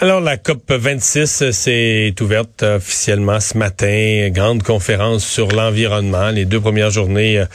Alors, 0.00 0.20
la 0.20 0.36
COP 0.36 0.72
26 0.72 1.52
s'est 1.52 2.14
ouverte 2.20 2.64
officiellement 2.64 3.38
ce 3.38 3.56
matin. 3.56 4.28
Grande 4.30 4.64
conférence 4.64 5.24
sur 5.24 5.52
l'environnement. 5.52 6.30
Les 6.30 6.44
deux 6.44 6.60
premières 6.60 6.90
journées 6.90 7.38
euh, 7.38 7.46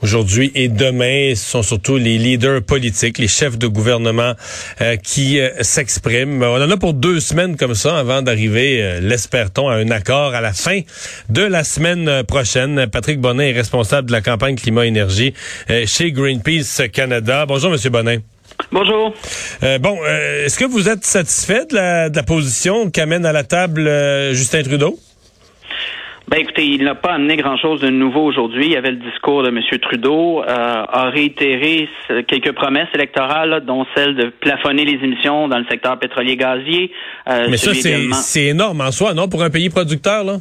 aujourd'hui 0.00 0.50
et 0.54 0.68
demain 0.68 1.34
ce 1.34 1.50
sont 1.50 1.62
surtout 1.62 1.98
les 1.98 2.16
leaders 2.16 2.62
politiques, 2.62 3.18
les 3.18 3.28
chefs 3.28 3.58
de 3.58 3.66
gouvernement 3.66 4.32
euh, 4.80 4.96
qui 4.96 5.38
euh, 5.38 5.50
s'expriment. 5.60 6.42
On 6.42 6.62
en 6.62 6.70
a 6.70 6.76
pour 6.78 6.94
deux 6.94 7.20
semaines 7.20 7.58
comme 7.58 7.74
ça 7.74 7.98
avant 7.98 8.22
d'arriver, 8.22 8.98
l'espère-t-on, 9.02 9.68
à 9.68 9.74
un 9.74 9.90
accord 9.90 10.34
à 10.34 10.40
la 10.40 10.54
fin 10.54 10.80
de 11.28 11.42
la 11.42 11.62
semaine 11.62 12.24
prochaine. 12.24 12.86
Patrick 12.90 13.20
Bonnet 13.20 13.50
est 13.50 13.54
responsable 13.54 14.08
de 14.08 14.12
la 14.12 14.22
campagne 14.22 14.56
climat-énergie 14.56 15.34
chez 15.84 16.10
Greenpeace 16.10 16.88
Canada. 16.90 17.44
Bonjour, 17.46 17.70
Monsieur 17.70 17.90
Bonnet. 17.90 18.22
Bonjour. 18.70 19.14
Euh, 19.62 19.78
bon, 19.78 19.98
euh, 20.02 20.46
est-ce 20.46 20.58
que 20.58 20.64
vous 20.64 20.88
êtes 20.88 21.04
satisfait 21.04 21.66
de 21.66 21.74
la, 21.74 22.08
de 22.08 22.16
la 22.16 22.22
position 22.22 22.90
qu'amène 22.90 23.26
à 23.26 23.32
la 23.32 23.44
table 23.44 23.86
euh, 23.86 24.32
Justin 24.32 24.62
Trudeau? 24.62 24.98
Ben 26.28 26.38
écoutez, 26.38 26.64
il 26.64 26.84
n'a 26.84 26.94
pas 26.94 27.12
amené 27.12 27.36
grand-chose 27.36 27.82
de 27.82 27.90
nouveau 27.90 28.24
aujourd'hui. 28.24 28.64
Il 28.66 28.72
y 28.72 28.76
avait 28.76 28.92
le 28.92 28.96
discours 28.96 29.42
de 29.42 29.48
M. 29.48 29.60
Trudeau, 29.82 30.42
euh, 30.42 30.46
a 30.46 31.10
réitéré 31.10 31.90
quelques 32.26 32.52
promesses 32.52 32.88
électorales, 32.94 33.62
dont 33.66 33.84
celle 33.94 34.14
de 34.14 34.32
plafonner 34.40 34.86
les 34.86 35.04
émissions 35.04 35.48
dans 35.48 35.58
le 35.58 35.66
secteur 35.68 35.98
pétrolier 35.98 36.36
gazier. 36.36 36.90
Euh, 37.28 37.48
Mais 37.50 37.58
ça, 37.58 37.72
c'est 37.74 38.44
énorme 38.44 38.80
en 38.80 38.92
soi, 38.92 39.12
non, 39.12 39.28
pour 39.28 39.42
un 39.42 39.50
pays 39.50 39.68
producteur, 39.68 40.24
là? 40.24 40.38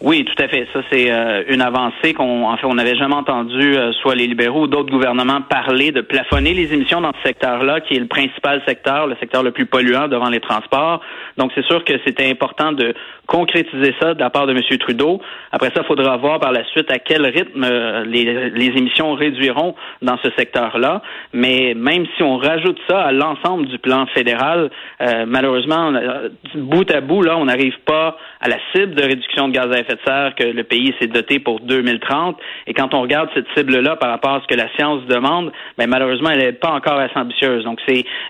Oui, 0.00 0.24
tout 0.24 0.40
à 0.40 0.46
fait. 0.46 0.68
Ça, 0.72 0.80
c'est 0.92 1.10
euh, 1.10 1.42
une 1.48 1.60
avancée 1.60 2.14
qu'on, 2.14 2.44
en 2.48 2.56
fait, 2.56 2.66
on 2.66 2.74
n'avait 2.74 2.94
jamais 2.94 3.16
entendu, 3.16 3.76
euh, 3.76 3.92
soit 3.94 4.14
les 4.14 4.28
libéraux 4.28 4.62
ou 4.62 4.66
d'autres 4.68 4.92
gouvernements 4.92 5.40
parler 5.40 5.90
de 5.90 6.02
plafonner 6.02 6.54
les 6.54 6.72
émissions 6.72 7.00
dans 7.00 7.12
ce 7.20 7.28
secteur-là, 7.28 7.80
qui 7.80 7.96
est 7.96 7.98
le 7.98 8.06
principal 8.06 8.62
secteur, 8.64 9.08
le 9.08 9.16
secteur 9.18 9.42
le 9.42 9.50
plus 9.50 9.66
polluant 9.66 10.06
devant 10.06 10.28
les 10.28 10.38
transports. 10.38 11.00
Donc, 11.36 11.50
c'est 11.56 11.64
sûr 11.64 11.82
que 11.84 11.94
c'était 12.06 12.30
important 12.30 12.70
de 12.70 12.94
concrétiser 13.26 13.92
ça 14.00 14.14
de 14.14 14.20
la 14.20 14.30
part 14.30 14.46
de 14.46 14.52
M. 14.52 14.60
Trudeau. 14.78 15.20
Après 15.50 15.70
ça, 15.70 15.80
il 15.82 15.86
faudra 15.86 16.16
voir 16.16 16.38
par 16.38 16.52
la 16.52 16.64
suite 16.66 16.92
à 16.92 17.00
quel 17.00 17.26
rythme 17.26 17.64
euh, 17.64 18.04
les, 18.04 18.50
les 18.50 18.78
émissions 18.78 19.14
réduiront 19.14 19.74
dans 20.00 20.16
ce 20.22 20.30
secteur-là. 20.38 21.02
Mais 21.32 21.74
même 21.74 22.06
si 22.16 22.22
on 22.22 22.36
rajoute 22.36 22.78
ça 22.88 23.00
à 23.00 23.10
l'ensemble 23.10 23.66
du 23.66 23.78
plan 23.78 24.06
fédéral, 24.14 24.70
malheureusement, 25.26 25.92
bout 26.54 26.90
à 26.90 27.00
bout, 27.00 27.22
là, 27.22 27.36
on 27.36 27.46
n'arrive 27.46 27.78
pas 27.84 28.16
à 28.40 28.48
la 28.48 28.56
cible 28.72 28.94
de 28.94 29.02
réduction 29.02 29.48
de 29.48 29.52
gaz 29.52 29.70
à 29.72 29.80
effet 29.80 29.87
de 29.94 30.00
serre 30.04 30.34
que 30.34 30.44
le 30.44 30.64
pays 30.64 30.94
s'est 31.00 31.06
doté 31.06 31.38
pour 31.38 31.60
2030. 31.60 32.38
Et 32.66 32.74
quand 32.74 32.94
on 32.94 33.02
regarde 33.02 33.28
cette 33.34 33.46
cible-là 33.56 33.96
par 33.96 34.10
rapport 34.10 34.34
à 34.34 34.40
ce 34.42 34.46
que 34.46 34.54
la 34.54 34.68
science 34.76 35.04
demande, 35.06 35.52
ben, 35.76 35.88
malheureusement, 35.88 36.30
elle 36.30 36.40
n'est 36.40 36.52
pas 36.52 36.70
encore 36.70 36.98
assez 36.98 37.16
ambitieuse. 37.16 37.64
Donc, 37.64 37.80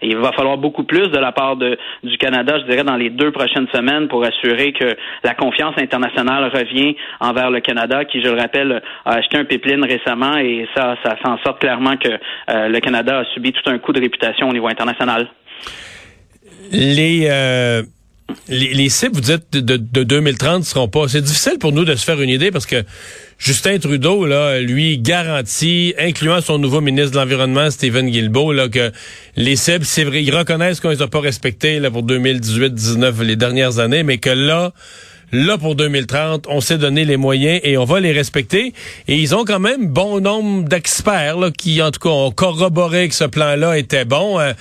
il 0.03 0.17
va 0.17 0.33
falloir 0.33 0.59
beaucoup 0.59 0.85
plus 0.85 1.09
de 1.09 1.19
la 1.19 1.33
part 1.33 1.57
du 1.57 2.19
Canada, 2.19 2.59
je 2.59 2.65
dirais, 2.71 2.85
dans 2.85 2.97
les 2.97 3.11
deux 3.11 3.31
prochaines 3.31 3.69
semaines 3.73 4.09
pour 4.09 4.25
assurer 4.25 4.73
que 4.73 4.97
la 5.25 5.35
confiance 5.35 5.75
internationale 5.79 6.51
revient 6.53 6.97
envers 7.21 7.51
le 7.51 7.61
Canada, 7.61 8.05
qui, 8.05 8.23
je 8.23 8.29
le 8.29 8.39
rappelle, 8.39 8.83
a 9.05 9.15
acheté 9.15 9.37
un 9.37 9.45
pipeline 9.45 9.85
récemment 9.85 10.37
et 10.37 10.67
ça, 10.77 10.97
ça 11.05 11.17
fait 11.17 11.29
en 11.29 11.39
sorte 11.39 11.61
clairement 11.61 11.97
que 11.97 12.09
euh, 12.09 12.69
le 12.69 12.81
Canada 12.81 13.21
a 13.21 13.25
subi 13.33 13.53
tout 13.53 13.69
un 13.71 13.79
coup 13.79 13.93
de 13.93 14.01
réputation 14.01 14.49
au 14.49 14.53
niveau 14.53 14.69
international. 14.69 15.29
Les, 16.73 17.29
euh, 17.31 17.83
les, 18.49 18.75
les, 18.75 18.89
cibles, 18.89 19.15
vous 19.15 19.21
dites, 19.21 19.51
de, 19.53 19.77
de 19.77 20.05
2030 20.05 20.61
ne 20.61 20.65
seront 20.65 20.89
pas. 20.89 21.09
C'est 21.09 21.23
difficile 21.23 21.59
pour 21.59 21.73
nous 21.73 21.85
de 21.85 21.95
se 21.95 22.05
faire 22.05 22.21
une 22.21 22.29
idée 22.29 22.51
parce 22.51 22.67
que 22.67 22.85
Justin 23.39 23.79
Trudeau, 23.79 24.27
là, 24.27 24.61
lui, 24.61 24.99
garantit, 24.99 25.95
incluant 25.99 26.41
son 26.41 26.59
nouveau 26.59 26.81
ministre 26.81 27.13
de 27.13 27.17
l'Environnement, 27.17 27.71
Stephen 27.71 28.11
Guilbeault, 28.11 28.53
là, 28.53 28.69
que 28.69 28.91
les 29.37 29.57
cibles, 29.57 29.85
c'est 29.85 30.05
vrai, 30.05 30.23
ils 30.23 30.35
reconnaissent 30.35 30.81
qu'on 30.81 30.91
les 30.91 31.03
a 31.03 31.09
pas 31.09 31.21
respectées 31.21 31.79
là, 31.79 31.91
pour 31.91 32.05
2018-19, 32.05 33.23
les 33.23 33.37
dernières 33.37 33.79
années, 33.79 34.03
mais 34.03 34.19
que 34.19 34.31
là, 34.31 34.73
là, 35.33 35.59
pour 35.59 35.75
2030, 35.75 36.47
on 36.49 36.61
s'est 36.61 36.79
donné 36.79 37.05
les 37.05 37.17
moyens 37.17 37.61
et 37.63 37.77
on 37.77 37.85
va 37.85 38.01
les 38.01 38.13
respecter. 38.13 38.73
Et 39.07 39.17
ils 39.17 39.35
ont 39.35 39.45
quand 39.45 39.61
même 39.61 39.89
bon 39.89 40.21
nombre 40.21 40.69
d'experts 40.69 41.37
qui, 41.57 41.83
en 41.83 41.91
tout 41.91 42.01
cas, 42.01 42.11
ont 42.11 42.31
corroboré 42.31 43.09
que 43.09 43.15
ce 43.15 43.25
plan-là 43.25 43.79
était 43.79 44.05
bon. 44.05 44.39
Euh, 44.39 44.53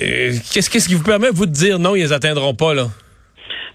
euh, 0.00 0.32
qu'est-ce, 0.52 0.70
qui 0.70 0.94
vous 0.94 1.04
permet, 1.04 1.28
vous, 1.32 1.46
de 1.46 1.52
dire 1.52 1.78
non, 1.78 1.96
ils 1.96 2.02
les 2.02 2.12
atteindront 2.12 2.54
pas, 2.54 2.74
là? 2.74 2.86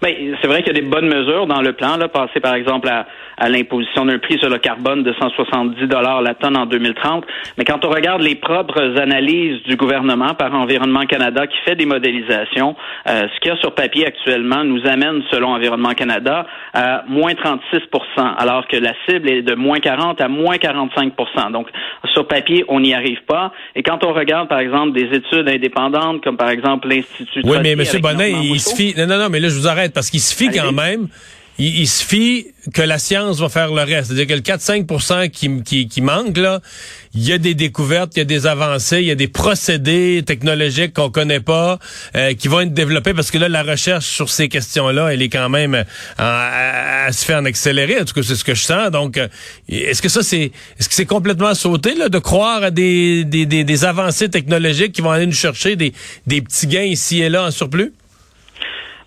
Ben, 0.02 0.14
c'est 0.40 0.48
vrai 0.48 0.62
qu'il 0.62 0.74
y 0.74 0.78
a 0.78 0.80
des 0.80 0.86
bonnes 0.86 1.08
mesures 1.08 1.46
dans 1.46 1.62
le 1.62 1.72
plan, 1.72 1.96
là, 1.96 2.08
passer 2.08 2.38
par 2.40 2.54
exemple 2.54 2.88
à, 2.88 3.06
à 3.36 3.48
l'imposition 3.48 4.06
d'un 4.06 4.18
prix 4.18 4.38
sur 4.38 4.48
le 4.48 4.58
carbone 4.58 5.02
de 5.02 5.12
170 5.18 5.86
dollars 5.86 6.22
la 6.22 6.34
tonne 6.34 6.56
en 6.56 6.66
2030. 6.66 7.24
Mais 7.58 7.64
quand 7.64 7.84
on 7.84 7.90
regarde 7.90 8.22
les 8.22 8.34
propres 8.34 8.98
analyses 8.98 9.62
du 9.64 9.76
gouvernement 9.76 10.34
par 10.34 10.54
Environnement 10.54 11.04
Canada 11.06 11.46
qui 11.46 11.56
fait 11.64 11.76
des 11.76 11.86
modélisations, 11.86 12.76
euh, 13.08 13.26
ce 13.34 13.40
qu'il 13.40 13.50
y 13.52 13.54
a 13.54 13.58
sur 13.58 13.74
papier 13.74 14.06
actuellement 14.06 14.64
nous 14.64 14.86
amène, 14.86 15.22
selon 15.30 15.48
Environnement 15.48 15.94
Canada, 15.94 16.46
à 16.72 17.04
moins 17.08 17.32
36% 17.32 18.36
alors 18.38 18.66
que 18.68 18.76
la 18.76 18.92
cible 19.08 19.28
est 19.28 19.42
de 19.42 19.54
moins 19.54 19.80
40 19.80 20.20
à 20.20 20.28
moins 20.28 20.56
45% 20.56 21.52
Donc, 21.52 21.68
sur 22.12 22.26
papier, 22.26 22.64
on 22.68 22.80
n'y 22.80 22.94
arrive 22.94 23.22
pas. 23.26 23.52
Et 23.74 23.82
quand 23.82 24.04
on 24.04 24.12
regarde, 24.12 24.48
par 24.48 24.60
exemple, 24.60 24.92
des 24.92 25.14
études 25.16 25.48
indépendantes, 25.48 26.22
comme 26.22 26.36
par 26.36 26.50
exemple 26.50 26.88
l'Institut... 26.88 27.42
Oui, 27.44 27.58
mais 27.62 27.72
M. 27.72 27.82
Bonnet, 28.00 28.32
il 28.32 28.60
suffit... 28.60 28.94
Non, 28.96 29.06
non, 29.06 29.18
non, 29.18 29.28
mais 29.30 29.40
là, 29.40 29.48
je 29.48 29.54
vous 29.54 29.68
arrête, 29.68 29.92
parce 29.92 30.10
qu'il 30.10 30.20
suffit 30.20 30.48
quand 30.48 30.72
même 30.72 31.08
il, 31.58 31.88
suffit 31.88 32.48
que 32.74 32.82
la 32.82 32.98
science 32.98 33.38
va 33.38 33.48
faire 33.48 33.72
le 33.72 33.82
reste. 33.82 34.08
C'est-à-dire 34.08 34.26
que 34.26 34.34
le 34.34 34.40
4-5 34.40 35.30
qui, 35.30 35.62
qui, 35.62 35.88
qui 35.88 36.00
manque, 36.02 36.36
là, 36.36 36.60
il 37.14 37.24
y 37.24 37.32
a 37.32 37.38
des 37.38 37.54
découvertes, 37.54 38.12
il 38.16 38.18
y 38.18 38.22
a 38.22 38.24
des 38.24 38.46
avancées, 38.46 38.98
il 38.98 39.06
y 39.06 39.10
a 39.10 39.14
des 39.14 39.28
procédés 39.28 40.22
technologiques 40.26 40.92
qu'on 40.92 41.10
connaît 41.10 41.40
pas, 41.40 41.78
euh, 42.14 42.34
qui 42.34 42.48
vont 42.48 42.60
être 42.60 42.74
développés 42.74 43.14
parce 43.14 43.30
que 43.30 43.38
là, 43.38 43.48
la 43.48 43.62
recherche 43.62 44.06
sur 44.06 44.28
ces 44.28 44.48
questions-là, 44.48 45.12
elle 45.12 45.22
est 45.22 45.30
quand 45.30 45.48
même 45.48 45.74
euh, 45.74 45.84
à, 46.18 47.10
se 47.12 47.24
faire 47.24 47.38
en 47.38 47.44
accéléré. 47.46 48.00
En 48.00 48.04
tout 48.04 48.14
cas, 48.14 48.22
c'est 48.22 48.36
ce 48.36 48.44
que 48.44 48.54
je 48.54 48.62
sens. 48.62 48.90
Donc, 48.90 49.16
euh, 49.16 49.28
est-ce 49.68 50.02
que 50.02 50.08
ça, 50.08 50.22
c'est 50.22 50.52
est-ce 50.78 50.88
que 50.88 50.94
c'est 50.94 51.06
complètement 51.06 51.54
sauté 51.54 51.94
là, 51.94 52.08
de 52.08 52.18
croire 52.18 52.64
à 52.64 52.70
des, 52.70 53.24
des, 53.24 53.46
des, 53.46 53.64
des 53.64 53.84
avancées 53.84 54.28
technologiques 54.28 54.92
qui 54.92 55.00
vont 55.00 55.10
aller 55.10 55.26
nous 55.26 55.32
chercher 55.32 55.76
des, 55.76 55.94
des 56.26 56.42
petits 56.42 56.66
gains 56.66 56.82
ici 56.82 57.22
et 57.22 57.30
là 57.30 57.44
en 57.44 57.50
surplus? 57.50 57.92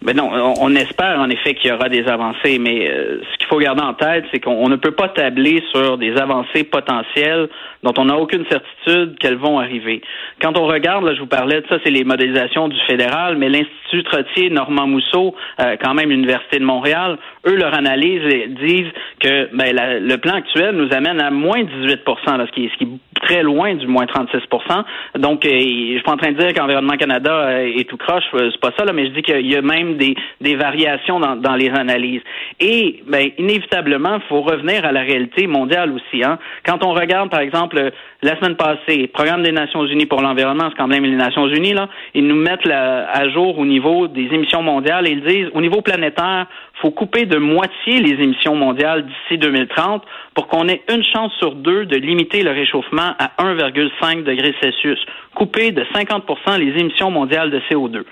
Ben 0.02 0.16
non, 0.16 0.32
on, 0.62 0.76
espère 0.76 1.20
en 1.20 1.30
effet 1.30 1.56
qu'il 1.56 1.70
y 1.70 1.74
aura 1.74 1.90
des 1.90 2.08
avancées, 2.08 2.58
mais 2.58 2.90
euh, 2.90 3.20
ce 3.34 3.38
qu'il 3.38 3.48
faut 3.48 3.58
garder 3.58 3.82
en 3.82 3.94
tête, 3.94 4.24
c'est 4.32 4.40
qu'on 4.40 4.70
ne 4.70 4.78
peut 4.78 4.94
pas 4.94 5.10
tabler 5.10 5.62
sur 5.74 5.98
des 5.98 6.16
avancées 6.16 6.64
potentielles 6.64 7.50
dont 7.84 7.94
on 7.98 8.06
n'a 8.06 8.16
aucune 8.16 8.46
certitude 8.50 9.18
qu'elles 9.20 9.38
vont 9.38 9.60
arriver. 9.60 10.02
Quand 10.42 10.58
on 10.58 10.68
regarde, 10.68 11.04
là, 11.04 11.16
je 11.16 11.20
vous 11.20 11.28
parlais 11.28 11.60
de 11.60 11.68
ça, 11.68 11.80
c'est 11.84 11.92
les 11.92 12.06
modélisations 12.06 12.70
du 12.70 12.80
fédéral, 12.88 13.38
mais 13.38 13.50
l'Institut 13.50 14.04
Trottier, 14.04 14.50
Normand 14.50 14.88
Mousseau, 14.88 15.36
euh, 15.60 15.76
quand 15.82 15.94
même 15.94 16.12
l'Université 16.12 16.60
de 16.60 16.66
Montréal, 16.66 17.18
eux, 17.46 17.56
leur 17.56 17.74
analyse 17.74 18.22
disent 18.62 18.92
que 19.20 19.54
ben, 19.54 19.76
le 19.76 20.16
plan 20.18 20.36
actuel 20.36 20.76
nous 20.76 20.94
amène 20.94 21.20
à 21.20 21.30
moins 21.30 21.62
18 21.62 22.00
là, 22.26 22.46
ce 22.48 22.52
qui 22.54 22.66
est, 22.66 22.70
ce 22.70 22.78
qui 22.78 22.84
est 22.86 23.20
très 23.22 23.44
loin 23.44 23.76
du 23.76 23.88
moins 23.88 24.06
36% 24.06 24.84
Donc, 25.20 25.46
euh, 25.46 25.50
je 25.50 25.94
suis 25.94 26.02
pas 26.04 26.14
en 26.14 26.18
train 26.18 26.32
de 26.32 26.38
dire 26.38 26.54
qu'Environnement 26.54 26.98
Canada 26.98 27.32
euh, 27.32 27.74
est 27.78 27.88
tout 27.88 27.98
croche, 27.98 28.24
euh, 28.34 28.50
c'est 28.52 28.62
pas 28.62 28.72
ça, 28.78 28.86
là, 28.86 28.94
mais 28.94 29.06
je 29.08 29.12
dis 29.12 29.22
qu'il 29.22 29.48
y 29.48 29.56
a 29.56 29.62
même 29.62 29.89
des, 29.98 30.56
variations 30.56 31.20
dans, 31.20 31.56
les 31.56 31.70
analyses. 31.70 32.22
Et, 32.60 33.04
ben, 33.08 33.30
inévitablement, 33.38 34.16
il 34.16 34.28
faut 34.28 34.42
revenir 34.42 34.86
à 34.86 34.92
la 34.92 35.02
réalité 35.02 35.48
mondiale 35.48 35.92
aussi. 35.92 36.24
Hein. 36.24 36.38
Quand 36.66 36.84
on 36.84 36.94
regarde, 36.94 37.30
par 37.30 37.42
exemple, 37.42 37.92
la 38.22 38.36
semaine 38.38 38.56
passée, 38.56 39.08
Programme 39.08 39.44
des 39.44 39.52
Nations 39.52 39.86
Unies 39.86 40.06
pour 40.06 40.22
l'environnement, 40.22 40.70
c'est 40.70 40.78
quand 40.78 40.88
même 40.88 41.04
les 41.04 41.16
Nations 41.16 41.48
Unies, 41.48 41.74
là, 41.74 41.88
ils 42.14 42.26
nous 42.26 42.36
mettent 42.36 42.68
à 42.68 43.30
jour 43.30 43.58
au 43.58 43.66
niveau 43.66 44.08
des 44.08 44.28
émissions 44.32 44.62
mondiales 44.62 45.08
et 45.08 45.12
ils 45.12 45.24
disent, 45.24 45.48
au 45.54 45.62
niveau 45.62 45.82
planétaire, 45.82 46.48
faut 46.82 46.92
couper 46.92 47.26
de 47.26 47.38
moitié 47.38 48.00
les 48.00 48.24
émissions 48.24 48.56
mondiales 48.56 49.06
d'ici 49.06 49.38
2030 49.38 50.04
pour 50.34 50.48
qu'on 50.48 50.68
ait 50.68 50.82
une 50.90 51.04
chance 51.04 51.34
sur 51.38 51.56
deux 51.56 51.86
de 51.86 51.98
limiter 51.98 52.42
le 52.44 52.52
réchauffement 52.52 53.16
à 53.20 53.32
1,5 53.40 54.24
degré 54.24 54.56
Celsius. 54.62 55.00
Couper 55.36 55.72
de 55.72 55.84
50% 55.94 56.58
les 56.58 56.80
émissions 56.80 57.12
mondiales 57.12 57.52
de 57.52 57.60
CO2. 57.70 58.04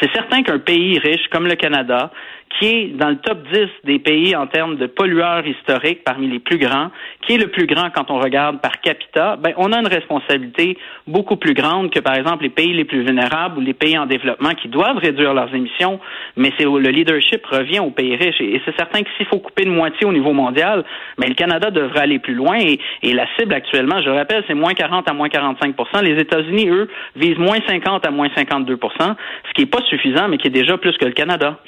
C'est 0.00 0.12
certain 0.12 0.42
qu'un 0.42 0.58
pays 0.58 0.98
riche 0.98 1.25
comme 1.30 1.46
le 1.46 1.56
Canada, 1.56 2.10
qui 2.58 2.66
est 2.66 2.86
dans 2.88 3.10
le 3.10 3.16
top 3.16 3.38
10 3.52 3.68
des 3.84 3.98
pays 3.98 4.34
en 4.34 4.46
termes 4.46 4.76
de 4.76 4.86
pollueurs 4.86 5.46
historiques 5.46 6.04
parmi 6.04 6.28
les 6.28 6.38
plus 6.38 6.58
grands, 6.58 6.90
qui 7.22 7.34
est 7.34 7.38
le 7.38 7.48
plus 7.48 7.66
grand 7.66 7.90
quand 7.90 8.10
on 8.10 8.18
regarde 8.18 8.60
par 8.60 8.80
capita, 8.80 9.36
ben, 9.36 9.52
on 9.56 9.72
a 9.72 9.80
une 9.80 9.86
responsabilité 9.86 10.78
beaucoup 11.06 11.36
plus 11.36 11.54
grande 11.54 11.90
que, 11.90 12.00
par 12.00 12.14
exemple, 12.14 12.44
les 12.44 12.50
pays 12.50 12.72
les 12.72 12.84
plus 12.84 13.02
vulnérables 13.02 13.58
ou 13.58 13.60
les 13.60 13.74
pays 13.74 13.98
en 13.98 14.06
développement 14.06 14.54
qui 14.54 14.68
doivent 14.68 14.98
réduire 14.98 15.34
leurs 15.34 15.54
émissions, 15.54 16.00
mais 16.36 16.52
c'est 16.58 16.64
le 16.64 16.90
leadership 16.90 17.44
revient 17.46 17.80
aux 17.80 17.90
pays 17.90 18.16
riches. 18.16 18.40
Et, 18.40 18.60
c'est 18.64 18.76
certain 18.76 19.02
que 19.02 19.08
s'il 19.16 19.26
faut 19.26 19.38
couper 19.38 19.64
de 19.64 19.70
moitié 19.70 20.06
au 20.06 20.12
niveau 20.12 20.32
mondial, 20.32 20.84
ben, 21.18 21.28
le 21.28 21.34
Canada 21.34 21.70
devrait 21.70 22.00
aller 22.00 22.18
plus 22.18 22.34
loin 22.34 22.58
et, 22.58 22.78
la 23.16 23.26
cible 23.38 23.54
actuellement, 23.54 24.00
je 24.02 24.10
le 24.10 24.16
rappelle, 24.16 24.44
c'est 24.46 24.54
moins 24.54 24.74
40 24.74 25.08
à 25.08 25.14
moins 25.14 25.28
45% 25.28 26.02
Les 26.02 26.20
États-Unis, 26.20 26.68
eux, 26.68 26.88
visent 27.16 27.38
moins 27.38 27.58
50 27.66 28.06
à 28.06 28.10
moins 28.10 28.28
52% 28.28 28.76
ce 28.96 29.52
qui 29.54 29.62
n'est 29.62 29.66
pas 29.66 29.82
suffisant, 29.88 30.28
mais 30.28 30.38
qui 30.38 30.48
est 30.48 30.50
déjà 30.50 30.76
plus 30.76 30.96
que 30.96 31.04
le 31.04 31.12
Canada. 31.12 31.58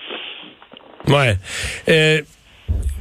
Ouais. 1.07 1.37
Euh, 1.89 2.21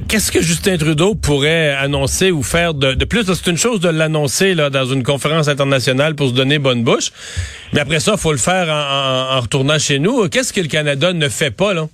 Qu'est-ce 0.08 0.32
que 0.32 0.40
Justin 0.40 0.78
Trudeau 0.78 1.14
pourrait 1.14 1.74
annoncer 1.74 2.30
ou 2.30 2.42
faire 2.42 2.72
de, 2.72 3.04
plus? 3.04 3.24
C'est 3.24 3.50
une 3.50 3.58
chose 3.58 3.80
de 3.80 3.90
l'annoncer 3.90 4.54
dans 4.54 4.86
une 4.86 5.02
conférence 5.02 5.48
internationale 5.48 6.14
pour 6.14 6.28
se 6.28 6.34
donner 6.34 6.58
bonne 6.58 6.82
bouche, 6.82 7.10
mais 7.74 7.80
après 7.80 8.00
ça, 8.00 8.12
il 8.14 8.18
faut 8.18 8.32
le 8.32 8.38
faire 8.38 8.68
en, 8.70 9.40
retournant 9.40 9.78
chez 9.78 9.98
nous. 9.98 10.28
Qu'est-ce 10.30 10.54
que 10.54 10.60
le 10.60 10.68
Canada 10.68 11.12
ne 11.12 11.28
fait 11.28 11.54
pas 11.54 11.74
là? 11.74 11.88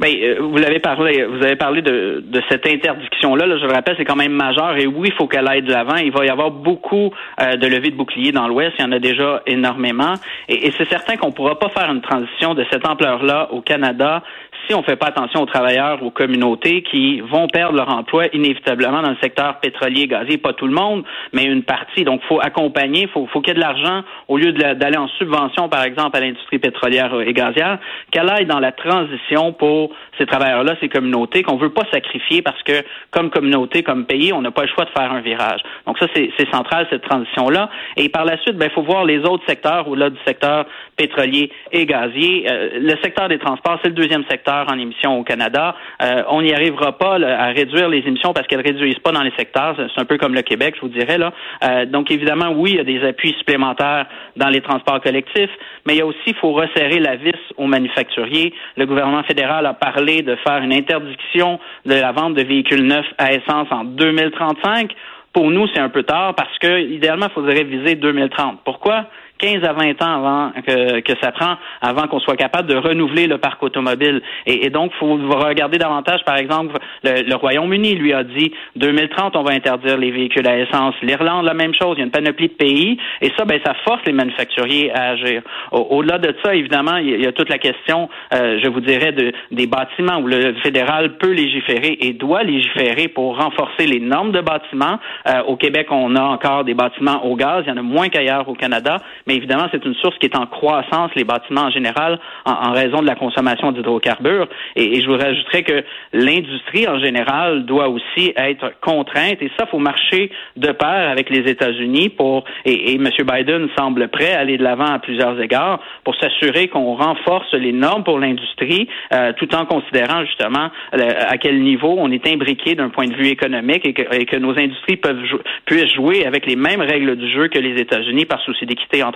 Ben, 0.00 0.08
euh, 0.08 0.38
vous 0.40 0.56
l'avez 0.56 0.80
parlé, 0.80 1.24
vous 1.24 1.42
avez 1.42 1.56
parlé 1.56 1.80
de, 1.80 2.22
de 2.26 2.42
cette 2.48 2.66
interdiction-là. 2.66 3.46
je 3.58 3.64
le 3.64 3.72
rappelle, 3.72 3.94
c'est 3.96 4.04
quand 4.04 4.16
même 4.16 4.32
majeur 4.32 4.76
et 4.76 4.86
oui, 4.86 5.08
il 5.12 5.14
faut 5.14 5.28
qu'elle 5.28 5.46
aille 5.46 5.62
de 5.62 5.70
l'avant. 5.70 5.96
Il 5.96 6.10
va 6.12 6.24
y 6.24 6.30
avoir 6.30 6.50
beaucoup 6.50 7.12
euh, 7.40 7.56
de 7.56 7.66
levées 7.66 7.90
de 7.90 7.96
boucliers 7.96 8.32
dans 8.32 8.48
l'Ouest. 8.48 8.74
Il 8.78 8.82
y 8.82 8.84
en 8.84 8.92
a 8.92 8.98
déjà 8.98 9.42
énormément. 9.46 10.14
Et, 10.48 10.66
et 10.66 10.72
c'est 10.76 10.88
certain 10.88 11.16
qu'on 11.16 11.28
ne 11.28 11.32
pourra 11.32 11.58
pas 11.58 11.68
faire 11.68 11.90
une 11.90 12.02
transition 12.02 12.54
de 12.54 12.64
cette 12.70 12.86
ampleur-là 12.86 13.48
au 13.52 13.60
Canada 13.60 14.22
si 14.66 14.74
on 14.74 14.80
ne 14.80 14.84
fait 14.84 14.96
pas 14.96 15.06
attention 15.06 15.42
aux 15.42 15.46
travailleurs, 15.46 16.02
aux 16.02 16.10
communautés 16.10 16.82
qui 16.82 17.20
vont 17.20 17.48
perdre 17.48 17.76
leur 17.76 17.88
emploi 17.88 18.26
inévitablement 18.32 19.02
dans 19.02 19.10
le 19.10 19.16
secteur 19.22 19.60
pétrolier, 19.60 20.06
gazier, 20.06 20.38
pas 20.38 20.52
tout 20.52 20.66
le 20.66 20.74
monde, 20.74 21.04
mais 21.32 21.44
une 21.44 21.62
partie. 21.62 22.04
Donc, 22.04 22.22
faut 22.28 22.40
accompagner, 22.40 23.06
faut, 23.08 23.26
faut 23.26 23.40
qu'il 23.40 23.48
y 23.48 23.50
ait 23.52 23.54
de 23.54 23.60
l'argent 23.60 24.02
au 24.28 24.38
lieu 24.38 24.52
d'aller 24.52 24.96
en 24.96 25.08
subvention, 25.18 25.68
par 25.68 25.84
exemple, 25.84 26.16
à 26.16 26.20
l'industrie 26.20 26.58
pétrolière 26.58 27.12
et 27.20 27.32
gazière, 27.32 27.78
qu'elle 28.10 28.28
aille 28.28 28.46
dans 28.46 28.60
la 28.60 28.72
transition 28.72 29.52
pour 29.52 29.90
ces 30.18 30.26
travailleurs-là, 30.26 30.76
ces 30.80 30.88
communautés 30.88 31.42
qu'on 31.42 31.56
veut 31.56 31.70
pas 31.72 31.84
sacrifier 31.92 32.42
parce 32.42 32.62
que, 32.62 32.82
comme 33.10 33.30
communauté, 33.30 33.82
comme 33.82 34.06
pays, 34.06 34.32
on 34.32 34.42
n'a 34.42 34.50
pas 34.50 34.62
le 34.62 34.68
choix 34.68 34.84
de 34.84 34.90
faire 34.90 35.12
un 35.12 35.20
virage. 35.20 35.60
Donc, 35.86 35.98
ça, 35.98 36.06
c'est 36.14 36.50
central, 36.50 36.86
cette 36.90 37.02
transition-là. 37.02 37.68
Et 37.96 38.08
par 38.08 38.24
la 38.24 38.38
suite, 38.38 38.56
ben, 38.56 38.70
faut 38.70 38.82
voir 38.82 39.04
les 39.04 39.18
autres 39.18 39.44
secteurs 39.46 39.88
au-delà 39.88 40.10
du 40.10 40.18
secteur 40.26 40.66
pétrolier 40.96 41.50
et 41.72 41.86
gazier. 41.86 42.46
Euh, 42.50 42.78
le 42.80 42.96
secteur 43.02 43.28
des 43.28 43.38
transports, 43.38 43.78
c'est 43.82 43.88
le 43.88 43.94
deuxième 43.94 44.24
secteur 44.30 44.53
en 44.62 44.78
émissions 44.78 45.18
au 45.18 45.24
Canada. 45.24 45.74
Euh, 46.02 46.22
on 46.28 46.42
n'y 46.42 46.52
arrivera 46.52 46.96
pas 46.96 47.16
à 47.16 47.46
réduire 47.46 47.88
les 47.88 47.98
émissions 48.06 48.32
parce 48.32 48.46
qu'elles 48.46 48.60
ne 48.60 48.64
réduisent 48.64 48.98
pas 49.00 49.12
dans 49.12 49.22
les 49.22 49.32
secteurs. 49.36 49.76
C'est 49.76 50.00
un 50.00 50.04
peu 50.04 50.18
comme 50.18 50.34
le 50.34 50.42
Québec, 50.42 50.74
je 50.76 50.82
vous 50.82 50.88
dirais. 50.88 51.18
là. 51.18 51.32
Euh, 51.64 51.86
donc, 51.86 52.10
évidemment, 52.10 52.52
oui, 52.54 52.72
il 52.72 52.76
y 52.76 52.80
a 52.80 52.84
des 52.84 53.06
appuis 53.06 53.34
supplémentaires 53.38 54.06
dans 54.36 54.48
les 54.48 54.60
transports 54.60 55.00
collectifs, 55.00 55.50
mais 55.86 55.94
il 55.94 55.98
y 55.98 56.02
a 56.02 56.06
aussi, 56.06 56.18
il 56.26 56.34
faut 56.36 56.52
resserrer 56.52 57.00
la 57.00 57.16
vis 57.16 57.32
aux 57.56 57.66
manufacturiers. 57.66 58.52
Le 58.76 58.86
gouvernement 58.86 59.22
fédéral 59.24 59.66
a 59.66 59.74
parlé 59.74 60.22
de 60.22 60.36
faire 60.36 60.58
une 60.62 60.72
interdiction 60.72 61.58
de 61.84 61.94
la 61.94 62.12
vente 62.12 62.34
de 62.34 62.42
véhicules 62.42 62.86
neufs 62.86 63.12
à 63.18 63.32
essence 63.32 63.68
en 63.70 63.84
2035. 63.84 64.92
Pour 65.32 65.50
nous, 65.50 65.66
c'est 65.74 65.80
un 65.80 65.88
peu 65.88 66.04
tard 66.04 66.34
parce 66.36 66.56
que, 66.58 66.80
idéalement, 66.80 67.26
il 67.26 67.32
faudrait 67.32 67.64
viser 67.64 67.96
2030. 67.96 68.60
Pourquoi? 68.64 69.06
15 69.38 69.64
à 69.64 69.72
20 69.72 70.02
ans 70.02 70.14
avant 70.14 70.52
que, 70.66 71.00
que 71.00 71.12
ça 71.20 71.32
prend 71.32 71.56
avant 71.80 72.06
qu'on 72.06 72.20
soit 72.20 72.36
capable 72.36 72.68
de 72.68 72.76
renouveler 72.76 73.26
le 73.26 73.38
parc 73.38 73.62
automobile. 73.62 74.22
Et, 74.46 74.66
et 74.66 74.70
donc, 74.70 74.92
faut 74.98 75.14
regarder 75.14 75.78
davantage, 75.78 76.24
par 76.24 76.36
exemple, 76.36 76.76
le, 77.02 77.34
Royaume-Uni 77.34 77.94
lui 77.96 78.12
a 78.12 78.24
dit 78.24 78.52
2030, 78.76 79.36
on 79.36 79.42
va 79.42 79.52
interdire 79.52 79.96
les 79.96 80.10
véhicules 80.10 80.46
à 80.46 80.58
essence. 80.58 80.94
L'Irlande, 81.02 81.44
la 81.44 81.54
même 81.54 81.74
chose. 81.74 81.94
Il 81.96 81.98
y 81.98 82.02
a 82.02 82.04
une 82.04 82.10
panoplie 82.10 82.48
de 82.48 82.54
pays. 82.54 82.98
Et 83.20 83.30
ça, 83.36 83.44
ben, 83.44 83.60
ça 83.64 83.74
force 83.84 84.00
les 84.06 84.12
manufacturiers 84.12 84.92
à 84.92 85.10
agir. 85.10 85.42
Au-delà 85.72 86.18
de 86.18 86.34
ça, 86.44 86.54
évidemment, 86.54 86.96
il 86.96 87.20
y 87.20 87.26
a 87.26 87.32
toute 87.32 87.48
la 87.48 87.58
question, 87.58 88.08
euh, 88.32 88.60
je 88.62 88.68
vous 88.68 88.80
dirais, 88.80 89.12
de, 89.12 89.32
des 89.50 89.66
bâtiments 89.66 90.18
où 90.18 90.26
le 90.26 90.54
fédéral 90.62 91.18
peut 91.18 91.32
légiférer 91.32 91.98
et 92.00 92.12
doit 92.12 92.42
légiférer 92.42 93.08
pour 93.08 93.36
renforcer 93.36 93.86
les 93.86 94.00
normes 94.00 94.32
de 94.32 94.40
bâtiments. 94.40 94.98
Euh, 95.28 95.42
au 95.42 95.56
Québec, 95.56 95.88
on 95.90 96.14
a 96.16 96.22
encore 96.22 96.64
des 96.64 96.74
bâtiments 96.74 97.24
au 97.24 97.36
gaz. 97.36 97.64
Il 97.66 97.70
y 97.70 97.72
en 97.72 97.78
a 97.78 97.82
moins 97.82 98.08
qu'ailleurs 98.08 98.48
au 98.48 98.54
Canada 98.54 98.98
mais 99.26 99.36
évidemment, 99.36 99.66
c'est 99.72 99.84
une 99.84 99.94
source 99.94 100.16
qui 100.18 100.26
est 100.26 100.36
en 100.36 100.46
croissance, 100.46 101.10
les 101.14 101.24
bâtiments 101.24 101.62
en 101.62 101.70
général, 101.70 102.18
en, 102.44 102.72
raison 102.72 103.00
de 103.00 103.06
la 103.06 103.14
consommation 103.14 103.72
d'hydrocarbures. 103.72 104.48
Et, 104.76 105.00
je 105.00 105.06
vous 105.06 105.16
rajouterais 105.16 105.62
que 105.62 105.84
l'industrie 106.12 106.86
en 106.88 106.98
général 106.98 107.64
doit 107.64 107.88
aussi 107.88 108.32
être 108.36 108.72
contrainte, 108.80 109.40
et 109.40 109.50
ça, 109.58 109.66
faut 109.66 109.78
marcher 109.78 110.30
de 110.56 110.72
pair 110.72 111.10
avec 111.10 111.30
les 111.30 111.50
États-Unis 111.50 112.10
pour, 112.10 112.44
et, 112.64 112.94
M. 112.94 113.08
Biden 113.18 113.68
semble 113.76 114.08
prêt 114.08 114.34
à 114.34 114.40
aller 114.40 114.58
de 114.58 114.62
l'avant 114.62 114.92
à 114.92 114.98
plusieurs 114.98 115.40
égards, 115.40 115.80
pour 116.04 116.14
s'assurer 116.16 116.68
qu'on 116.68 116.94
renforce 116.94 117.52
les 117.54 117.72
normes 117.72 118.04
pour 118.04 118.18
l'industrie, 118.18 118.88
euh, 119.12 119.32
tout 119.36 119.54
en 119.54 119.64
considérant 119.66 120.24
justement 120.24 120.70
euh, 120.94 121.10
à 121.28 121.38
quel 121.38 121.62
niveau 121.62 121.94
on 121.98 122.10
est 122.10 122.26
imbriqué 122.26 122.74
d'un 122.74 122.88
point 122.88 123.06
de 123.06 123.14
vue 123.14 123.28
économique 123.28 123.86
et 123.86 123.92
que, 123.92 124.36
nos 124.36 124.58
industries 124.58 124.96
peuvent 124.96 125.22
puissent 125.64 125.94
jouer 125.94 126.26
avec 126.26 126.46
les 126.46 126.56
mêmes 126.56 126.80
règles 126.80 127.16
du 127.16 127.30
jeu 127.30 127.48
que 127.48 127.58
les 127.58 127.80
États-Unis 127.80 128.24
par 128.24 128.40
souci 128.42 128.66
d'équité, 128.66 129.02
entre 129.02 129.13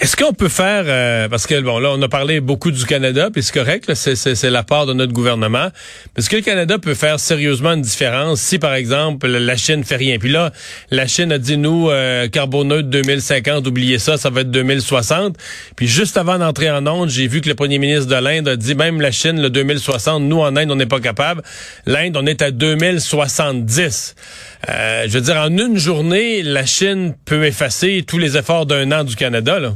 Est-ce 0.00 0.16
qu'on 0.16 0.32
peut 0.32 0.48
faire, 0.48 0.84
euh, 0.86 1.28
parce 1.28 1.48
que 1.48 1.58
bon 1.60 1.80
là 1.80 1.90
on 1.92 2.00
a 2.02 2.08
parlé 2.08 2.38
beaucoup 2.40 2.70
du 2.70 2.86
Canada, 2.86 3.30
puis 3.32 3.42
c'est 3.42 3.52
correct, 3.52 3.92
c'est 3.94 4.50
la 4.50 4.62
part 4.62 4.86
de 4.86 4.92
notre 4.92 5.12
gouvernement. 5.12 5.70
Est-ce 6.16 6.30
que 6.30 6.36
le 6.36 6.42
Canada 6.42 6.78
peut 6.78 6.94
faire 6.94 7.18
sérieusement 7.18 7.72
une 7.72 7.82
différence 7.82 8.40
si 8.40 8.60
par 8.60 8.74
exemple 8.74 9.26
la 9.26 9.56
Chine 9.56 9.82
fait 9.82 9.96
rien? 9.96 10.18
Puis 10.20 10.28
là, 10.28 10.52
la 10.92 11.08
Chine 11.08 11.32
a 11.32 11.38
dit 11.38 11.56
nous 11.56 11.90
euh, 11.90 12.28
carboneutre 12.28 12.88
2050, 12.90 13.66
oubliez 13.66 13.98
ça, 13.98 14.16
ça 14.16 14.30
va 14.30 14.42
être 14.42 14.52
2060. 14.52 15.36
Puis 15.74 15.88
juste 15.88 16.16
avant 16.16 16.38
d'entrer 16.38 16.70
en 16.70 16.86
onde, 16.86 17.08
j'ai 17.08 17.26
vu 17.26 17.40
que 17.40 17.48
le 17.48 17.56
premier 17.56 17.80
ministre 17.80 18.06
de 18.06 18.22
l'Inde 18.22 18.46
a 18.46 18.54
dit 18.54 18.76
même 18.76 19.00
la 19.00 19.10
Chine 19.10 19.42
le 19.42 19.50
2060, 19.50 20.22
nous 20.22 20.38
en 20.38 20.54
Inde 20.54 20.70
on 20.70 20.76
n'est 20.76 20.86
pas 20.86 21.00
capable. 21.00 21.42
L'Inde 21.86 22.16
on 22.16 22.24
est 22.24 22.40
à 22.40 22.52
2070. 22.52 24.14
Euh, 24.68 25.04
je 25.06 25.14
veux 25.14 25.20
dire 25.20 25.36
en 25.36 25.56
une 25.56 25.76
journée, 25.76 26.42
la 26.42 26.64
Chine 26.64 27.14
peut 27.26 27.44
effacer 27.44 28.04
tous 28.06 28.18
les 28.18 28.36
efforts 28.36 28.66
d'un 28.66 28.90
an 28.92 29.04
du 29.04 29.14
Canada 29.14 29.60
là. 29.60 29.70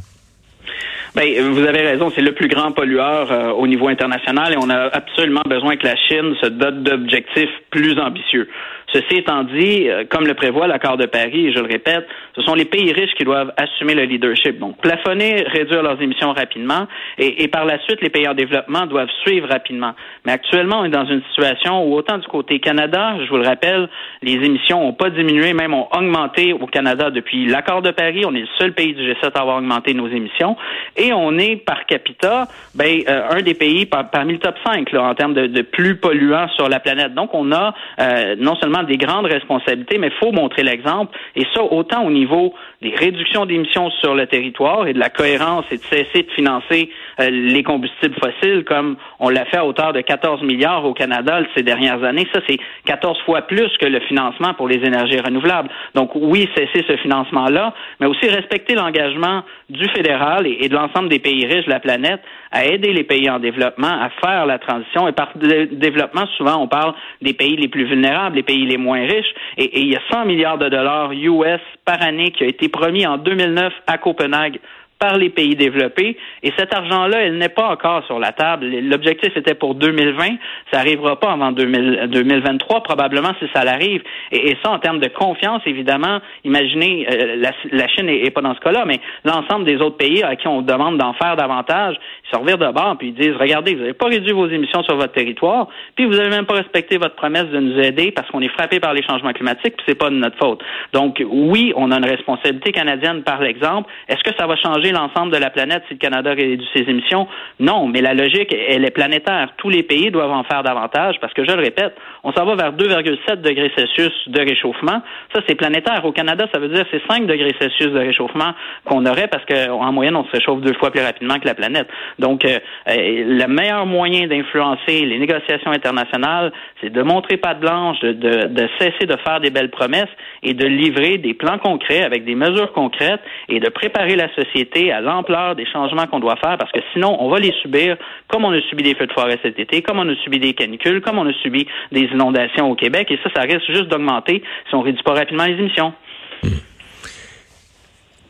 Ben, 1.14 1.28
vous 1.42 1.60
avez 1.60 1.82
raison, 1.82 2.10
c'est 2.14 2.22
le 2.22 2.32
plus 2.32 2.48
grand 2.48 2.72
pollueur 2.72 3.30
euh, 3.30 3.50
au 3.50 3.66
niveau 3.66 3.88
international 3.88 4.54
et 4.54 4.56
on 4.56 4.70
a 4.70 4.88
absolument 4.94 5.42
besoin 5.46 5.76
que 5.76 5.86
la 5.86 5.94
Chine 5.94 6.34
se 6.40 6.46
dote 6.46 6.82
d'objectifs 6.82 7.50
plus 7.70 7.98
ambitieux. 7.98 8.48
Ceci 8.92 9.16
étant 9.16 9.44
dit, 9.44 9.88
euh, 9.88 10.04
comme 10.08 10.26
le 10.26 10.34
prévoit 10.34 10.66
l'accord 10.66 10.96
de 10.96 11.06
Paris, 11.06 11.46
et 11.46 11.52
je 11.52 11.58
le 11.58 11.66
répète, 11.66 12.06
ce 12.36 12.42
sont 12.42 12.54
les 12.54 12.64
pays 12.64 12.92
riches 12.92 13.14
qui 13.16 13.24
doivent 13.24 13.52
assumer 13.56 13.94
le 13.94 14.04
leadership. 14.04 14.58
Donc, 14.58 14.78
plafonner, 14.80 15.44
réduire 15.46 15.82
leurs 15.82 16.00
émissions 16.00 16.32
rapidement, 16.32 16.86
et, 17.18 17.48
par 17.48 17.64
la 17.64 17.78
suite, 17.80 18.00
les 18.02 18.10
pays 18.10 18.28
en 18.28 18.34
développement 18.34 18.86
doivent 18.86 19.10
suivre 19.22 19.48
rapidement. 19.48 19.92
Mais 20.26 20.32
actuellement, 20.32 20.80
on 20.80 20.84
est 20.84 20.90
dans 20.90 21.06
une 21.06 21.22
situation 21.30 21.86
où, 21.86 21.94
autant 21.94 22.18
du 22.18 22.26
côté 22.26 22.58
Canada, 22.58 23.14
je 23.24 23.28
vous 23.30 23.38
le 23.38 23.46
rappelle, 23.46 23.88
les 24.22 24.34
émissions 24.34 24.80
n'ont 24.80 24.92
pas 24.92 25.10
diminué, 25.10 25.52
même 25.52 25.74
ont 25.74 25.88
augmenté 25.92 26.52
au 26.52 26.66
Canada 26.66 27.10
depuis 27.10 27.46
l'accord 27.46 27.82
de 27.82 27.90
Paris. 27.90 28.24
On 28.26 28.34
est 28.34 28.40
le 28.40 28.48
seul 28.58 28.72
pays 28.72 28.94
du 28.94 29.02
G7 29.02 29.32
à 29.34 29.40
avoir 29.40 29.58
augmenté 29.58 29.94
nos 29.94 30.08
émissions. 30.08 30.56
Et 30.96 31.12
on 31.12 31.38
est, 31.38 31.56
par 31.56 31.86
capita, 31.86 32.48
ben, 32.74 33.00
euh, 33.08 33.30
un 33.30 33.42
des 33.42 33.54
pays 33.54 33.86
parmi 33.86 34.34
le 34.34 34.38
top 34.38 34.56
5 34.64 34.92
là, 34.92 35.04
en 35.04 35.14
termes 35.14 35.34
de, 35.34 35.46
de, 35.46 35.62
plus 35.62 35.96
polluants 35.96 36.48
sur 36.56 36.68
la 36.68 36.80
planète. 36.80 37.14
Donc, 37.14 37.30
on 37.34 37.52
a 37.52 37.74
euh, 38.00 38.36
non 38.38 38.56
seulement 38.56 38.81
des 38.86 38.96
grandes 38.96 39.26
responsabilités, 39.26 39.98
mais 39.98 40.08
il 40.08 40.18
faut 40.18 40.32
montrer 40.32 40.62
l'exemple. 40.62 41.16
Et 41.36 41.46
ça, 41.54 41.62
autant 41.62 42.04
au 42.04 42.10
niveau 42.10 42.54
des 42.80 42.94
réductions 42.94 43.46
d'émissions 43.46 43.90
sur 44.00 44.14
le 44.14 44.26
territoire 44.26 44.86
et 44.86 44.92
de 44.92 44.98
la 44.98 45.10
cohérence 45.10 45.64
et 45.70 45.76
de 45.76 45.82
cesser 45.82 46.22
de 46.22 46.30
financer 46.32 46.90
euh, 47.20 47.30
les 47.30 47.62
combustibles 47.62 48.16
fossiles 48.22 48.64
comme 48.64 48.96
on 49.20 49.28
l'a 49.28 49.44
fait 49.46 49.58
à 49.58 49.64
hauteur 49.64 49.92
de 49.92 50.00
14 50.00 50.42
milliards 50.42 50.84
au 50.84 50.94
Canada 50.94 51.40
ces 51.56 51.62
dernières 51.62 52.02
années. 52.02 52.26
Ça, 52.32 52.40
c'est 52.48 52.58
14 52.86 53.18
fois 53.24 53.42
plus 53.42 53.70
que 53.78 53.86
le 53.86 54.00
financement 54.00 54.54
pour 54.54 54.68
les 54.68 54.84
énergies 54.84 55.20
renouvelables. 55.20 55.68
Donc 55.94 56.10
oui, 56.14 56.48
cesser 56.56 56.84
ce 56.86 56.96
financement-là, 56.96 57.74
mais 58.00 58.06
aussi 58.06 58.28
respecter 58.28 58.74
l'engagement 58.74 59.42
du 59.70 59.88
fédéral 59.90 60.46
et, 60.46 60.68
de 60.68 60.74
l'ensemble 60.74 61.08
des 61.08 61.18
pays 61.18 61.46
riches 61.46 61.66
de 61.66 61.70
la 61.70 61.80
planète 61.80 62.20
à 62.50 62.66
aider 62.66 62.92
les 62.92 63.04
pays 63.04 63.28
en 63.30 63.38
développement 63.38 63.88
à 63.88 64.10
faire 64.24 64.46
la 64.46 64.58
transition. 64.58 65.08
Et 65.08 65.12
par 65.12 65.32
développement, 65.36 66.26
souvent, 66.36 66.56
on 66.56 66.68
parle 66.68 66.94
des 67.20 67.32
pays 67.32 67.56
les 67.56 67.68
plus 67.68 67.84
vulnérables, 67.84 68.36
les 68.36 68.42
pays 68.42 68.66
moins 68.76 69.00
riches. 69.06 69.34
Et 69.56 69.80
il 69.80 69.88
y 69.88 69.96
a 69.96 70.00
100 70.10 70.24
milliards 70.26 70.58
de 70.58 70.68
dollars 70.68 71.12
US 71.12 71.60
par 71.84 72.02
année 72.02 72.30
qui 72.30 72.44
a 72.44 72.46
été 72.46 72.68
promis 72.68 73.06
en 73.06 73.18
2009 73.18 73.72
à 73.86 73.98
Copenhague 73.98 74.58
par 75.02 75.16
les 75.18 75.30
pays 75.30 75.56
développés. 75.56 76.16
Et 76.44 76.52
cet 76.56 76.72
argent-là, 76.72 77.26
il 77.26 77.34
n'est 77.34 77.48
pas 77.48 77.66
encore 77.70 78.06
sur 78.06 78.20
la 78.20 78.30
table. 78.30 78.66
L'objectif 78.66 79.36
était 79.36 79.54
pour 79.54 79.74
2020. 79.74 80.26
Ça 80.70 80.78
n'arrivera 80.78 81.18
pas 81.18 81.32
avant 81.32 81.50
2023, 81.50 82.84
probablement, 82.84 83.32
si 83.40 83.46
ça 83.52 83.64
l'arrive. 83.64 84.00
Et, 84.30 84.56
ça, 84.62 84.70
en 84.70 84.78
termes 84.78 85.00
de 85.00 85.08
confiance, 85.08 85.60
évidemment, 85.66 86.20
imaginez, 86.44 87.08
euh, 87.10 87.42
la, 87.72 87.88
Chine 87.88 88.06
n'est 88.06 88.30
pas 88.30 88.42
dans 88.42 88.54
ce 88.54 88.60
cas-là, 88.60 88.84
mais 88.86 89.00
l'ensemble 89.24 89.64
des 89.64 89.78
autres 89.78 89.96
pays 89.96 90.22
à 90.22 90.36
qui 90.36 90.46
on 90.46 90.62
demande 90.62 90.98
d'en 90.98 91.14
faire 91.14 91.34
davantage, 91.34 91.96
ils 92.24 92.36
se 92.36 92.40
revirent 92.40 92.58
de 92.58 92.70
bord 92.70 92.94
puis 92.96 93.08
ils 93.08 93.14
disent, 93.14 93.34
regardez, 93.36 93.74
vous 93.74 93.80
n'avez 93.80 93.94
pas 93.94 94.06
réduit 94.06 94.32
vos 94.32 94.46
émissions 94.46 94.84
sur 94.84 94.94
votre 94.94 95.14
territoire, 95.14 95.66
puis 95.96 96.04
vous 96.04 96.14
n'avez 96.14 96.30
même 96.30 96.46
pas 96.46 96.54
respecté 96.54 96.96
votre 96.96 97.16
promesse 97.16 97.46
de 97.46 97.58
nous 97.58 97.80
aider 97.80 98.12
parce 98.12 98.30
qu'on 98.30 98.40
est 98.40 98.54
frappé 98.56 98.78
par 98.78 98.94
les 98.94 99.02
changements 99.02 99.32
climatiques, 99.32 99.74
puis 99.76 99.84
c'est 99.88 99.98
pas 99.98 100.10
de 100.10 100.14
notre 100.14 100.38
faute. 100.38 100.62
Donc, 100.92 101.20
oui, 101.28 101.72
on 101.74 101.90
a 101.90 101.96
une 101.96 102.06
responsabilité 102.06 102.70
canadienne 102.70 103.24
par 103.24 103.40
l'exemple. 103.40 103.90
Est-ce 104.08 104.22
que 104.22 104.36
ça 104.38 104.46
va 104.46 104.54
changer 104.54 104.91
l'ensemble 104.92 105.32
de 105.32 105.38
la 105.38 105.50
planète 105.50 105.82
si 105.88 105.94
le 105.94 105.98
Canada 105.98 106.30
réduit 106.30 106.68
ses 106.74 106.88
émissions? 106.88 107.26
Non, 107.60 107.86
mais 107.86 108.00
la 108.00 108.14
logique, 108.14 108.54
elle 108.68 108.84
est 108.84 108.90
planétaire. 108.90 109.50
Tous 109.56 109.68
les 109.68 109.82
pays 109.82 110.10
doivent 110.10 110.30
en 110.30 110.44
faire 110.44 110.62
davantage 110.62 111.16
parce 111.20 111.32
que, 111.32 111.44
je 111.44 111.52
le 111.52 111.62
répète, 111.62 111.94
on 112.24 112.32
s'en 112.32 112.44
va 112.44 112.54
vers 112.54 112.72
2,7 112.72 113.40
degrés 113.40 113.72
Celsius 113.76 114.12
de 114.28 114.40
réchauffement. 114.40 115.02
Ça, 115.34 115.40
c'est 115.48 115.54
planétaire. 115.54 116.04
Au 116.04 116.12
Canada, 116.12 116.46
ça 116.52 116.60
veut 116.60 116.68
dire 116.68 116.84
c'est 116.90 117.02
5 117.08 117.26
degrés 117.26 117.54
Celsius 117.60 117.88
de 117.88 117.98
réchauffement 117.98 118.52
qu'on 118.84 119.04
aurait 119.06 119.28
parce 119.28 119.44
qu'en 119.44 119.92
moyenne, 119.92 120.16
on 120.16 120.24
se 120.24 120.30
réchauffe 120.32 120.60
deux 120.60 120.74
fois 120.74 120.90
plus 120.90 121.02
rapidement 121.02 121.38
que 121.38 121.46
la 121.46 121.54
planète. 121.54 121.88
Donc, 122.18 122.44
euh, 122.44 122.58
euh, 122.88 122.94
le 122.94 123.46
meilleur 123.46 123.86
moyen 123.86 124.26
d'influencer 124.26 125.04
les 125.04 125.18
négociations 125.18 125.70
internationales, 125.70 126.52
c'est 126.80 126.90
de 126.90 127.02
montrer 127.02 127.36
pas 127.36 127.54
de 127.54 127.60
blanche, 127.60 128.00
de, 128.00 128.68
cesser 128.78 129.06
de 129.06 129.16
faire 129.24 129.40
des 129.40 129.50
belles 129.50 129.70
promesses 129.70 130.10
et 130.42 130.54
de 130.54 130.66
livrer 130.66 131.18
des 131.18 131.34
plans 131.34 131.58
concrets 131.58 132.02
avec 132.02 132.24
des 132.24 132.34
mesures 132.34 132.72
concrètes 132.72 133.20
et 133.48 133.60
de 133.60 133.68
préparer 133.68 134.16
la 134.16 134.28
société 134.34 134.81
à 134.90 135.00
l'ampleur 135.00 135.54
des 135.54 135.66
changements 135.66 136.06
qu'on 136.06 136.20
doit 136.20 136.36
faire 136.36 136.58
parce 136.58 136.72
que 136.72 136.80
sinon, 136.92 137.16
on 137.20 137.28
va 137.28 137.38
les 137.38 137.52
subir 137.62 137.96
comme 138.28 138.44
on 138.44 138.52
a 138.52 138.60
subi 138.68 138.82
des 138.82 138.94
feux 138.94 139.06
de 139.06 139.12
forêt 139.12 139.38
cet 139.42 139.58
été, 139.58 139.82
comme 139.82 139.98
on 139.98 140.08
a 140.08 140.16
subi 140.24 140.38
des 140.38 140.54
canicules, 140.54 141.00
comme 141.00 141.18
on 141.18 141.28
a 141.28 141.32
subi 141.42 141.66
des 141.92 142.08
inondations 142.12 142.70
au 142.70 142.74
Québec 142.74 143.10
et 143.10 143.18
ça, 143.22 143.30
ça 143.34 143.42
risque 143.42 143.66
juste 143.68 143.88
d'augmenter 143.88 144.42
si 144.68 144.74
on 144.74 144.80
réduit 144.80 145.02
pas 145.02 145.14
rapidement 145.14 145.44
les 145.44 145.54
émissions. 145.54 145.92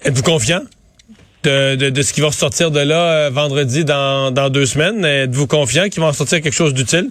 Êtes-vous 0.05 0.23
confiant 0.25 0.61
de, 1.45 2.03
ce 2.03 2.13
qui 2.13 2.21
va 2.21 2.29
ressortir 2.29 2.71
de 2.71 2.81
là 2.81 3.27
euh, 3.27 3.31
vendredi 3.31 3.85
dans, 3.85 4.33
dans 4.33 4.51
deux 4.51 4.67
semaines? 4.67 5.05
Êtes-vous 5.05 5.47
confiant 5.47 5.89
qu'il 5.89 6.03
va 6.03 6.09
en 6.09 6.13
sortir 6.13 6.41
quelque 6.41 6.55
chose 6.55 6.75
d'utile? 6.75 7.11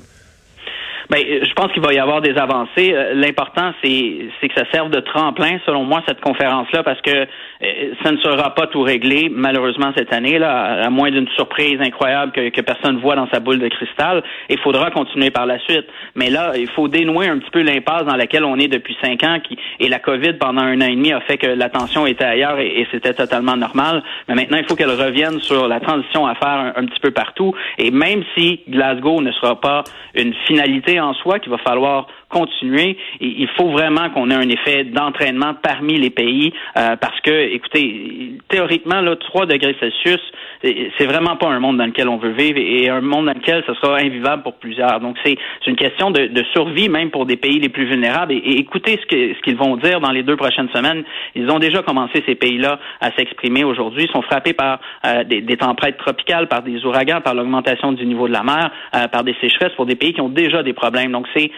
Ben, 1.12 1.20
je 1.28 1.54
pense 1.56 1.74
qu'il 1.74 1.82
va 1.82 1.92
y 1.92 2.00
avoir 2.00 2.22
des 2.22 2.38
avancées. 2.38 2.94
Euh, 2.94 3.14
l'important, 3.16 3.74
c'est 3.84 4.48
que 4.48 4.54
ça 4.56 4.64
serve 4.72 4.90
de 4.92 5.02
tremplin, 5.02 5.60
selon 5.66 5.84
moi, 5.84 6.02
cette 6.08 6.22
conférence-là, 6.22 6.84
parce 6.84 7.02
que 7.02 7.12
euh, 7.12 7.94
ça 8.02 8.14
ne 8.14 8.18
sera 8.20 8.56
pas 8.56 8.68
tout 8.68 8.82
réglé, 8.82 9.28
malheureusement, 9.30 9.92
cette 9.98 10.14
année, 10.14 10.40
là, 10.40 10.86
à 10.86 10.90
moins 10.90 11.12
d'une 11.12 11.28
surprise 11.36 11.82
incroyable 11.82 12.32
que, 12.32 12.48
que 12.48 12.62
personne 12.62 13.02
voit 13.02 13.18
dans 13.18 13.28
sa 13.28 13.42
boule 13.42 13.60
de 13.60 13.68
cristal. 13.68 14.24
Il 14.48 14.58
faudra 14.60 14.90
continuer 14.90 15.32
par 15.32 15.46
la 15.46 15.60
suite. 15.60 15.86
Mais 16.16 16.30
là, 16.30 16.54
il 16.56 16.70
faut 16.70 16.88
dénouer 16.88 17.28
un 17.28 17.40
petit 17.40 17.52
peu 17.52 17.62
l'impasse 17.62 18.06
dans 18.06 18.16
laquelle 18.16 18.46
on 18.46 18.58
est 18.58 18.70
depuis 18.70 18.96
cinq 19.04 19.22
ans, 19.26 19.40
qui, 19.46 19.58
et 19.82 19.90
la 19.90 20.00
COVID, 20.00 20.36
pendant 20.40 20.62
un 20.62 20.80
an 20.80 20.86
et 20.86 20.96
demi, 20.96 21.12
a 21.12 21.20
fait 21.20 21.38
que 21.38 21.48
l'attention 21.48 22.08
était 22.08 22.24
ailleurs 22.24 22.58
et, 22.60 22.88
c'était 22.90 23.14
totalement 23.14 23.58
normal. 23.58 24.02
Mais 24.30 24.36
maintenant, 24.36 24.60
il 24.60 24.66
faut 24.66 24.76
qu'elle 24.76 24.90
revienne 24.90 25.42
sur 25.42 25.68
la 25.68 25.82
transition 25.82 26.26
à 26.26 26.36
faire 26.36 26.72
un 26.74 26.86
petit 26.86 27.02
peu 27.02 27.12
partout. 27.12 27.54
Et 27.78 27.92
même 27.92 28.24
si 28.34 28.62
Glasgow 28.70 29.22
ne 29.22 29.34
sera 29.34 29.60
pas 29.60 29.84
une 30.16 30.34
finalité 30.48 31.01
en 31.02 31.14
soi 31.14 31.40
qu'il 31.40 31.52
va 31.52 31.58
falloir 31.58 32.08
continuer. 32.32 32.98
Il 33.20 33.48
faut 33.58 33.70
vraiment 33.70 34.10
qu'on 34.10 34.32
ait 34.32 34.36
un 34.36 34.50
effet 34.50 34.86
d'entraînement 34.86 35.54
parmi 35.62 35.98
les 35.98 36.10
pays 36.10 36.54
euh, 36.78 36.96
parce 36.96 37.20
que, 37.22 37.32
écoutez, 37.32 38.38
théoriquement, 38.50 39.02
là, 39.02 39.16
3 39.16 39.46
degrés 39.46 39.76
Celsius, 39.80 40.22
c'est 40.64 41.06
vraiment 41.06 41.36
pas 41.38 41.48
un 41.48 41.60
monde 41.60 41.78
dans 41.78 41.86
lequel 41.86 42.08
on 42.08 42.18
veut 42.18 42.32
vivre 42.32 42.60
et 42.60 42.90
un 42.90 43.02
monde 43.02 43.26
dans 43.26 43.34
lequel 43.34 43.64
ce 43.66 43.74
sera 43.76 43.98
invivable 43.98 44.44
pour 44.44 44.56
plusieurs. 44.56 45.00
Donc, 45.00 45.18
c'est 45.24 45.38
une 45.68 45.76
question 45.76 46.12
de, 46.12 46.28
de, 46.28 46.44
survie 46.54 46.90
même 46.90 47.10
pour 47.10 47.26
des 47.26 47.38
pays 47.38 47.60
les 47.60 47.70
plus 47.70 47.86
vulnérables. 47.86 48.34
Et, 48.34 48.60
écoutez 48.60 49.00
ce 49.02 49.06
qu'ils 49.08 49.36
ce 49.36 49.42
qu'ils 49.42 49.58
vont 49.58 49.78
dire 49.78 50.00
dans 50.02 50.12
les 50.12 50.24
deux 50.24 50.36
prochaines 50.36 50.70
semaines. 50.70 51.04
Ils 51.36 51.50
ont 51.50 51.60
déjà 51.60 51.82
commencé, 51.82 52.24
ces 52.26 52.36
pays-là, 52.36 52.80
à 53.00 53.12
s'exprimer 53.12 53.64
aujourd'hui. 53.64 54.04
Ils 54.04 54.12
sont 54.12 54.22
frappés 54.22 54.54
par 54.54 54.80
euh, 55.06 55.24
des, 55.24 55.42
des, 55.42 55.58
tempêtes 55.58 55.98
tropicales, 55.98 56.48
par 56.48 56.62
des 56.62 56.86
ouragans, 56.86 57.22
par 57.22 57.34
l'augmentation 57.34 57.92
du 57.92 58.06
niveau 58.06 58.28
de 58.28 58.34
la 58.34 58.44
mer, 58.44 58.72
euh, 58.96 59.08
par 59.08 59.24
des 59.24 59.36
sécheresses 59.42 59.74
pour 59.76 59.86
des 59.86 59.96
pays 59.96 60.14
qui 60.14 60.22
ont 60.22 60.30
déjà 60.30 60.64
des 60.64 60.74
problèmes. 60.74 61.12
Donc, 61.12 61.28
c'est 61.36 61.52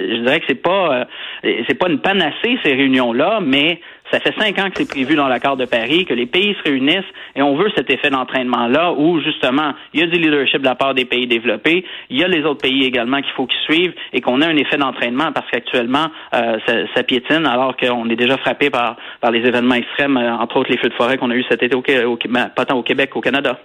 je 0.00 0.22
dirais 0.22 0.40
que 0.40 0.46
c'est 0.48 0.62
pas 0.62 1.06
euh, 1.44 1.54
c'est 1.68 1.78
pas 1.78 1.88
une 1.88 2.00
panacée 2.00 2.58
ces 2.64 2.74
réunions-là, 2.74 3.40
mais 3.42 3.80
ça 4.10 4.20
fait 4.20 4.34
cinq 4.38 4.58
ans 4.58 4.70
que 4.70 4.76
c'est 4.76 4.88
prévu 4.88 5.16
dans 5.16 5.28
l'accord 5.28 5.56
de 5.56 5.64
Paris, 5.64 6.04
que 6.04 6.14
les 6.14 6.26
pays 6.26 6.54
se 6.58 6.68
réunissent 6.68 7.10
et 7.34 7.42
on 7.42 7.56
veut 7.56 7.70
cet 7.76 7.90
effet 7.90 8.10
d'entraînement-là 8.10 8.92
où 8.92 9.20
justement 9.20 9.72
il 9.92 10.00
y 10.00 10.02
a 10.02 10.06
du 10.06 10.18
leadership 10.18 10.60
de 10.60 10.66
la 10.66 10.74
part 10.74 10.94
des 10.94 11.04
pays 11.04 11.26
développés, 11.26 11.84
il 12.10 12.18
y 12.18 12.24
a 12.24 12.28
les 12.28 12.44
autres 12.44 12.60
pays 12.62 12.84
également 12.84 13.20
qu'il 13.20 13.32
faut 13.32 13.46
qu'ils 13.46 13.74
suivent 13.74 13.94
et 14.12 14.20
qu'on 14.20 14.40
ait 14.40 14.46
un 14.46 14.56
effet 14.56 14.76
d'entraînement 14.76 15.32
parce 15.32 15.50
qu'actuellement 15.50 16.06
euh, 16.34 16.58
ça, 16.94 17.02
piétine 17.02 17.46
alors 17.46 17.76
qu'on 17.76 18.08
est 18.08 18.16
déjà 18.16 18.36
frappé 18.38 18.70
par 18.70 18.96
par 19.20 19.30
les 19.30 19.40
événements 19.40 19.74
extrêmes, 19.74 20.16
euh, 20.16 20.36
entre 20.36 20.56
autres 20.58 20.70
les 20.70 20.78
feux 20.78 20.88
de 20.88 20.94
forêt 20.94 21.16
qu'on 21.16 21.30
a 21.30 21.34
eu 21.34 21.44
cet 21.48 21.62
été 21.62 21.74
au, 21.74 21.82
au, 22.12 22.18
ben, 22.28 22.50
pas 22.54 22.64
tant 22.64 22.76
au 22.76 22.82
Québec 22.82 23.10
qu'au 23.10 23.20
Canada. 23.20 23.58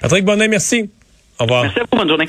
Patrick 0.00 0.24
Bonnet, 0.24 0.48
merci. 0.48 0.90
Au 1.38 1.44
revoir. 1.44 1.62
Merci 1.62 1.80
à 1.80 1.82
vous, 1.90 1.98
bonne 1.98 2.08
journée. 2.08 2.28